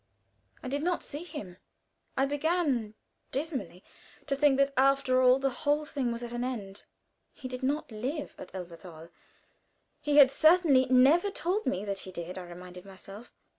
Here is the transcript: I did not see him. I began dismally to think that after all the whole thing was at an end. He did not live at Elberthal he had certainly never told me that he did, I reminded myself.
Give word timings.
I 0.63 0.67
did 0.67 0.81
not 0.81 1.03
see 1.03 1.21
him. 1.21 1.57
I 2.17 2.25
began 2.25 2.95
dismally 3.31 3.83
to 4.25 4.35
think 4.35 4.57
that 4.57 4.73
after 4.75 5.21
all 5.21 5.37
the 5.37 5.51
whole 5.61 5.85
thing 5.85 6.11
was 6.11 6.23
at 6.23 6.31
an 6.31 6.43
end. 6.43 6.85
He 7.35 7.47
did 7.47 7.61
not 7.61 7.91
live 7.91 8.33
at 8.39 8.55
Elberthal 8.55 9.09
he 10.01 10.17
had 10.17 10.31
certainly 10.31 10.87
never 10.87 11.29
told 11.29 11.67
me 11.67 11.85
that 11.85 11.99
he 11.99 12.11
did, 12.11 12.39
I 12.39 12.45
reminded 12.45 12.83
myself. 12.83 13.31